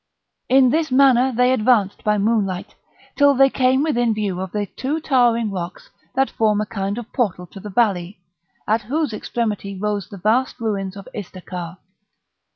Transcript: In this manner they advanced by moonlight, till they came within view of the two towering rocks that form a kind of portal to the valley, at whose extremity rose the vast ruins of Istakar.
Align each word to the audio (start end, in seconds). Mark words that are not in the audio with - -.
In 0.49 0.71
this 0.71 0.89
manner 0.91 1.31
they 1.31 1.53
advanced 1.53 2.03
by 2.03 2.17
moonlight, 2.17 2.73
till 3.15 3.35
they 3.35 3.51
came 3.51 3.83
within 3.83 4.15
view 4.15 4.41
of 4.41 4.51
the 4.51 4.65
two 4.65 4.99
towering 4.99 5.51
rocks 5.51 5.91
that 6.15 6.31
form 6.31 6.59
a 6.59 6.65
kind 6.65 6.97
of 6.97 7.13
portal 7.13 7.45
to 7.45 7.59
the 7.59 7.69
valley, 7.69 8.17
at 8.67 8.81
whose 8.81 9.13
extremity 9.13 9.77
rose 9.77 10.09
the 10.09 10.17
vast 10.17 10.59
ruins 10.59 10.97
of 10.97 11.07
Istakar. 11.13 11.77